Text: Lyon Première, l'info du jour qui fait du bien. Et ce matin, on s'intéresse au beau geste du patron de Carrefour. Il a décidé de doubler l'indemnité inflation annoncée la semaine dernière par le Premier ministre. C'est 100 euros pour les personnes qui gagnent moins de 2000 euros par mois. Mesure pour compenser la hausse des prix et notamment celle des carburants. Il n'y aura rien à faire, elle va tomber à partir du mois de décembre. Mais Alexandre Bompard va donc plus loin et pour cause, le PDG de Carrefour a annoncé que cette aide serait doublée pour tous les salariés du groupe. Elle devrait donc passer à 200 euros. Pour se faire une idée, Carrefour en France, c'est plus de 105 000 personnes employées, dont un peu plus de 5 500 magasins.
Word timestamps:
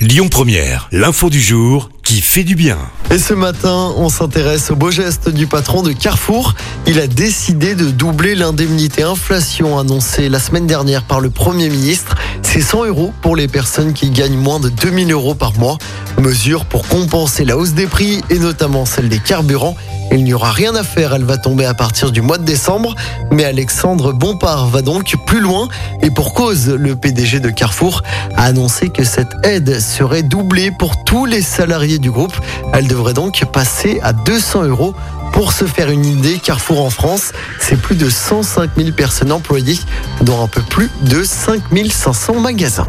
Lyon 0.00 0.28
Première, 0.30 0.88
l'info 0.92 1.28
du 1.28 1.42
jour 1.42 1.90
qui 2.02 2.22
fait 2.22 2.42
du 2.42 2.54
bien. 2.54 2.78
Et 3.10 3.18
ce 3.18 3.34
matin, 3.34 3.92
on 3.98 4.08
s'intéresse 4.08 4.70
au 4.70 4.74
beau 4.74 4.90
geste 4.90 5.28
du 5.28 5.46
patron 5.46 5.82
de 5.82 5.92
Carrefour. 5.92 6.54
Il 6.86 6.98
a 6.98 7.06
décidé 7.06 7.74
de 7.74 7.90
doubler 7.90 8.34
l'indemnité 8.34 9.02
inflation 9.02 9.78
annoncée 9.78 10.30
la 10.30 10.40
semaine 10.40 10.66
dernière 10.66 11.02
par 11.02 11.20
le 11.20 11.28
Premier 11.28 11.68
ministre. 11.68 12.14
C'est 12.40 12.62
100 12.62 12.86
euros 12.86 13.12
pour 13.20 13.36
les 13.36 13.46
personnes 13.46 13.92
qui 13.92 14.08
gagnent 14.08 14.38
moins 14.38 14.58
de 14.58 14.70
2000 14.70 15.12
euros 15.12 15.34
par 15.34 15.52
mois. 15.58 15.76
Mesure 16.18 16.64
pour 16.64 16.86
compenser 16.86 17.44
la 17.44 17.56
hausse 17.56 17.72
des 17.72 17.86
prix 17.86 18.22
et 18.30 18.38
notamment 18.38 18.84
celle 18.84 19.08
des 19.08 19.18
carburants. 19.18 19.76
Il 20.12 20.24
n'y 20.24 20.34
aura 20.34 20.50
rien 20.50 20.74
à 20.74 20.82
faire, 20.82 21.14
elle 21.14 21.24
va 21.24 21.38
tomber 21.38 21.64
à 21.64 21.74
partir 21.74 22.10
du 22.10 22.20
mois 22.20 22.38
de 22.38 22.44
décembre. 22.44 22.94
Mais 23.30 23.44
Alexandre 23.44 24.12
Bompard 24.12 24.66
va 24.68 24.82
donc 24.82 25.14
plus 25.26 25.40
loin 25.40 25.68
et 26.02 26.10
pour 26.10 26.34
cause, 26.34 26.68
le 26.68 26.96
PDG 26.96 27.40
de 27.40 27.50
Carrefour 27.50 28.02
a 28.36 28.44
annoncé 28.44 28.88
que 28.88 29.04
cette 29.04 29.32
aide 29.44 29.78
serait 29.80 30.22
doublée 30.22 30.70
pour 30.70 31.04
tous 31.04 31.26
les 31.26 31.42
salariés 31.42 31.98
du 31.98 32.10
groupe. 32.10 32.34
Elle 32.72 32.88
devrait 32.88 33.14
donc 33.14 33.44
passer 33.52 34.00
à 34.02 34.12
200 34.12 34.64
euros. 34.64 34.94
Pour 35.32 35.52
se 35.52 35.64
faire 35.64 35.90
une 35.90 36.04
idée, 36.04 36.38
Carrefour 36.38 36.84
en 36.84 36.90
France, 36.90 37.32
c'est 37.60 37.80
plus 37.80 37.94
de 37.94 38.10
105 38.10 38.70
000 38.76 38.90
personnes 38.90 39.30
employées, 39.30 39.78
dont 40.22 40.42
un 40.42 40.48
peu 40.48 40.60
plus 40.60 40.90
de 41.02 41.22
5 41.22 41.62
500 41.88 42.40
magasins. 42.40 42.88